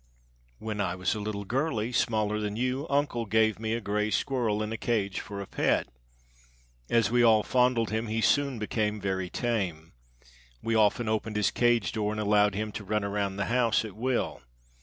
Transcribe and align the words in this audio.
"When 0.57 0.81
I 0.81 0.95
was 0.95 1.13
a 1.13 1.19
little 1.19 1.45
girlie, 1.45 1.91
smaller 1.91 2.39
than 2.39 2.55
you, 2.55 2.87
uncle 2.89 3.27
gave 3.27 3.59
me 3.59 3.73
a 3.73 3.79
gray 3.79 4.09
squirrel 4.09 4.63
in 4.63 4.73
a 4.73 4.75
cage 4.77 5.19
for 5.19 5.39
a 5.39 5.45
pet. 5.45 5.89
As 6.89 7.11
we 7.11 7.21
all 7.21 7.43
fondled 7.43 7.91
him 7.91 8.07
he 8.07 8.19
soon 8.19 8.57
became 8.57 8.99
very 8.99 9.29
tame. 9.29 9.93
We 10.63 10.73
often 10.73 11.07
opened 11.07 11.35
his 11.35 11.51
cage 11.51 11.91
door 11.91 12.11
and 12.11 12.19
allowed 12.19 12.55
him 12.55 12.71
to 12.71 12.83
run 12.83 13.03
around 13.03 13.35
the 13.35 13.45
house 13.45 13.85
at 13.85 13.95
will. 13.95 14.41